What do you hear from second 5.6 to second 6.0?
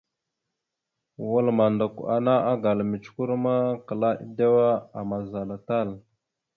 tal.